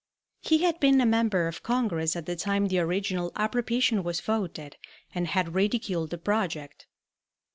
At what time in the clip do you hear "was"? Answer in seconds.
4.03-4.19